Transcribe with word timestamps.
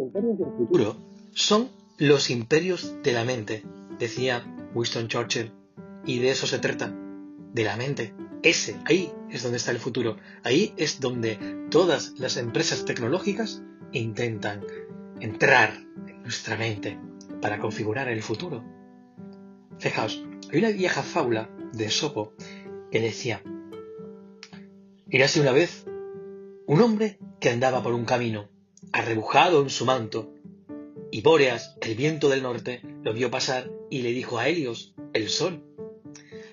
imperios 0.00 0.38
del 0.38 0.52
futuro 0.56 0.96
son 1.32 1.68
los 1.98 2.30
imperios 2.30 2.94
de 3.02 3.12
la 3.12 3.24
mente, 3.24 3.62
decía 3.98 4.44
Winston 4.74 5.08
Churchill. 5.08 5.52
Y 6.04 6.18
de 6.18 6.30
eso 6.30 6.46
se 6.46 6.58
trata, 6.58 6.94
de 7.52 7.64
la 7.64 7.76
mente. 7.76 8.14
Ese, 8.42 8.76
ahí 8.86 9.12
es 9.30 9.42
donde 9.42 9.58
está 9.58 9.70
el 9.70 9.78
futuro. 9.78 10.16
Ahí 10.42 10.72
es 10.76 11.00
donde 11.00 11.66
todas 11.70 12.14
las 12.18 12.36
empresas 12.36 12.84
tecnológicas 12.84 13.62
intentan 13.92 14.64
entrar 15.20 15.74
en 16.06 16.22
nuestra 16.22 16.56
mente 16.56 16.98
para 17.42 17.58
configurar 17.58 18.08
el 18.08 18.22
futuro. 18.22 18.64
Fijaos, 19.78 20.24
hay 20.50 20.58
una 20.58 20.70
vieja 20.70 21.02
fábula 21.02 21.50
de 21.72 21.90
Sopo 21.90 22.32
que 22.90 23.00
decía, 23.00 23.42
érase 25.10 25.40
una 25.40 25.52
vez 25.52 25.84
un 26.66 26.80
hombre 26.80 27.18
que 27.40 27.50
andaba 27.50 27.82
por 27.82 27.92
un 27.92 28.04
camino, 28.04 28.48
arrebujado 28.92 29.62
en 29.62 29.70
su 29.70 29.84
manto, 29.84 30.32
y 31.12 31.22
Bóreas, 31.22 31.76
el 31.80 31.96
viento 31.96 32.28
del 32.28 32.42
norte, 32.42 32.82
lo 33.02 33.12
vio 33.12 33.30
pasar 33.30 33.70
y 33.90 34.02
le 34.02 34.12
dijo 34.12 34.38
a 34.38 34.48
Helios, 34.48 34.94
el 35.12 35.28
sol, 35.28 35.64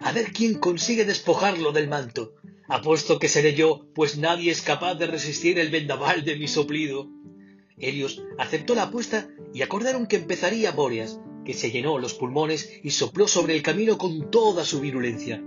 a 0.00 0.12
ver 0.12 0.32
quién 0.32 0.58
consigue 0.58 1.04
despojarlo 1.04 1.72
del 1.72 1.88
manto. 1.88 2.34
Apuesto 2.68 3.18
que 3.18 3.28
seré 3.28 3.54
yo, 3.54 3.86
pues 3.94 4.18
nadie 4.18 4.50
es 4.50 4.62
capaz 4.62 4.94
de 4.94 5.06
resistir 5.06 5.58
el 5.58 5.70
vendaval 5.70 6.24
de 6.24 6.36
mi 6.36 6.48
soplido. 6.48 7.08
Helios 7.78 8.22
aceptó 8.38 8.74
la 8.74 8.84
apuesta 8.84 9.28
y 9.54 9.62
acordaron 9.62 10.06
que 10.06 10.16
empezaría 10.16 10.72
Bóreas, 10.72 11.20
que 11.44 11.54
se 11.54 11.70
llenó 11.70 11.98
los 11.98 12.14
pulmones 12.14 12.70
y 12.82 12.90
sopló 12.90 13.28
sobre 13.28 13.54
el 13.54 13.62
camino 13.62 13.98
con 13.98 14.30
toda 14.30 14.64
su 14.64 14.80
virulencia. 14.80 15.42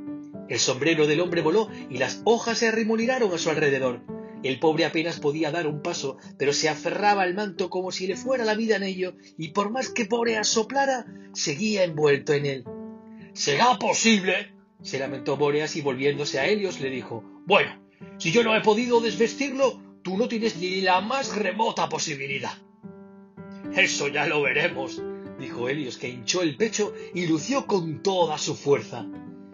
El 0.48 0.60
sombrero 0.60 1.08
del 1.08 1.22
hombre 1.22 1.42
voló 1.42 1.70
y 1.90 1.98
las 1.98 2.22
hojas 2.24 2.60
se 2.60 2.68
arremolinaron 2.68 3.34
a 3.34 3.38
su 3.38 3.50
alrededor. 3.50 4.02
El 4.46 4.60
pobre 4.60 4.86
apenas 4.86 5.20
podía 5.20 5.50
dar 5.50 5.66
un 5.66 5.82
paso, 5.82 6.18
pero 6.38 6.54
se 6.54 6.70
aferraba 6.70 7.24
al 7.24 7.34
manto 7.34 7.72
como 7.72 7.92
si 7.92 8.06
le 8.06 8.16
fuera 8.16 8.46
la 8.46 8.54
vida 8.54 8.76
en 8.76 8.84
ello, 8.84 9.16
y 9.40 9.48
por 9.50 9.72
más 9.72 9.90
que 9.90 10.04
Bóreas 10.04 10.48
soplara, 10.48 11.08
seguía 11.34 11.84
envuelto 11.84 12.32
en 12.32 12.46
él. 12.46 12.64
¿Será 13.34 13.80
posible? 13.80 14.54
se 14.84 15.00
lamentó 15.00 15.36
Bóreas 15.36 15.76
y 15.78 15.82
volviéndose 15.82 16.40
a 16.40 16.46
Helios 16.46 16.80
le 16.80 16.92
dijo 16.92 17.24
Bueno, 17.48 17.72
si 18.20 18.32
yo 18.32 18.44
no 18.44 18.56
he 18.56 18.62
podido 18.62 19.02
desvestirlo, 19.02 19.82
tú 20.04 20.16
no 20.16 20.28
tienes 20.28 20.58
ni 20.58 20.82
la 20.82 21.02
más 21.02 21.36
remota 21.36 21.90
posibilidad. 21.90 22.54
Eso 23.76 24.10
ya 24.10 24.28
lo 24.28 24.44
veremos, 24.44 25.02
dijo 25.40 25.68
Helios, 25.68 25.98
que 25.98 26.10
hinchó 26.10 26.44
el 26.44 26.56
pecho 26.56 26.94
y 27.16 27.26
lució 27.26 27.66
con 27.66 28.04
toda 28.04 28.38
su 28.38 28.54
fuerza. 28.54 29.08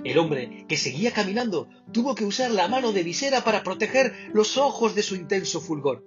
El 0.04 0.18
hombre, 0.18 0.66
que 0.68 0.78
seguía 0.78 1.12
caminando, 1.12 1.70
tuvo 1.92 2.16
que 2.16 2.26
usar 2.26 2.52
la 2.52 2.68
mano 2.68 2.92
de 2.92 3.04
visera 3.04 3.44
para 3.44 3.64
proteger 3.64 4.14
los 4.34 4.58
ojos 4.58 4.96
de 4.96 5.04
su 5.04 5.16
intenso 5.16 5.62
fulgor. 5.62 6.04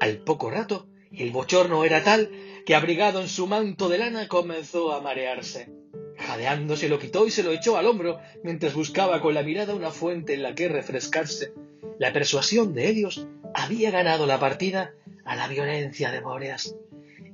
Al 0.00 0.18
poco 0.18 0.50
rato, 0.50 0.88
el 1.12 1.30
bochorno 1.30 1.84
era 1.84 2.02
tal 2.02 2.30
que, 2.64 2.74
abrigado 2.74 3.20
en 3.20 3.28
su 3.28 3.46
manto 3.46 3.88
de 3.88 3.98
lana, 3.98 4.28
comenzó 4.28 4.92
a 4.92 5.00
marearse. 5.00 5.70
Jadeando 6.16 6.76
se 6.76 6.88
lo 6.88 6.98
quitó 6.98 7.26
y 7.26 7.30
se 7.30 7.42
lo 7.42 7.52
echó 7.52 7.76
al 7.76 7.86
hombro, 7.86 8.18
mientras 8.42 8.74
buscaba 8.74 9.20
con 9.20 9.34
la 9.34 9.42
mirada 9.42 9.74
una 9.74 9.90
fuente 9.90 10.34
en 10.34 10.42
la 10.42 10.54
que 10.54 10.68
refrescarse. 10.68 11.52
La 11.98 12.12
persuasión 12.12 12.72
de 12.72 12.88
Helios 12.88 13.26
había 13.54 13.90
ganado 13.90 14.26
la 14.26 14.40
partida 14.40 14.94
a 15.24 15.36
la 15.36 15.48
violencia 15.48 16.10
de 16.10 16.20
Bóreas. 16.20 16.74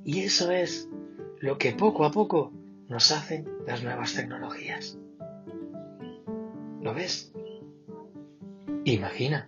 Y 0.05 0.21
eso 0.21 0.51
es 0.51 0.89
lo 1.39 1.59
que 1.59 1.73
poco 1.73 2.05
a 2.05 2.11
poco 2.11 2.53
nos 2.89 3.11
hacen 3.13 3.49
las 3.67 3.83
nuevas 3.83 4.15
tecnologías. 4.15 4.99
¿Lo 6.83 6.93
ves? 6.93 7.33
Imagina 8.85 9.47